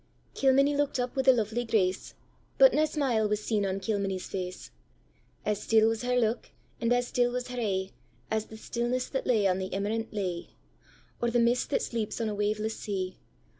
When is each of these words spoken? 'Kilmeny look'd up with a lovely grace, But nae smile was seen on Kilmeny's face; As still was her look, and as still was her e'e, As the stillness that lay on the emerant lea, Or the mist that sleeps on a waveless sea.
'Kilmeny 0.33 0.75
look'd 0.75 0.99
up 0.99 1.15
with 1.15 1.27
a 1.27 1.31
lovely 1.31 1.63
grace, 1.63 2.15
But 2.57 2.73
nae 2.73 2.85
smile 2.85 3.27
was 3.29 3.43
seen 3.45 3.67
on 3.67 3.79
Kilmeny's 3.79 4.25
face; 4.25 4.71
As 5.45 5.61
still 5.61 5.89
was 5.89 6.01
her 6.01 6.15
look, 6.15 6.49
and 6.79 6.91
as 6.91 7.05
still 7.05 7.31
was 7.31 7.49
her 7.49 7.59
e'e, 7.61 7.91
As 8.31 8.47
the 8.47 8.57
stillness 8.57 9.07
that 9.09 9.27
lay 9.27 9.45
on 9.45 9.59
the 9.59 9.71
emerant 9.71 10.11
lea, 10.11 10.55
Or 11.21 11.29
the 11.29 11.37
mist 11.37 11.69
that 11.69 11.83
sleeps 11.83 12.19
on 12.19 12.29
a 12.29 12.33
waveless 12.33 12.77
sea. 12.79 13.19